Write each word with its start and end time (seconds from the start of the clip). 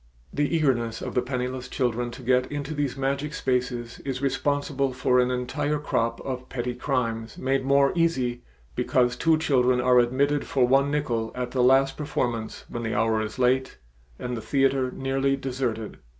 The 0.33 0.55
eagerness 0.55 0.99
of 1.03 1.13
the 1.13 1.21
penniless 1.21 1.67
children 1.67 2.09
to 2.17 2.23
get 2.23 2.51
into 2.51 2.73
these 2.73 2.97
magic 2.97 3.35
spaces 3.35 3.99
is 3.99 4.19
responsible 4.19 4.93
for 4.93 5.19
an 5.19 5.29
entire 5.29 5.77
crop 5.77 6.19
of 6.21 6.49
petty 6.49 6.73
crimes 6.73 7.37
made 7.37 7.63
more 7.63 7.91
easy 7.93 8.41
because 8.73 9.15
two 9.15 9.37
children 9.37 9.79
are 9.79 9.99
admitted 9.99 10.47
for 10.47 10.67
one 10.67 10.89
nickel 10.89 11.31
at 11.35 11.51
the 11.51 11.61
last 11.61 11.97
performance 11.97 12.65
when 12.67 12.81
the 12.81 12.95
hour 12.95 13.21
is 13.21 13.37
late 13.37 13.77
and 14.17 14.35
the 14.35 14.41
theater 14.41 14.89
nearly 14.89 15.35
deserted. 15.35 15.99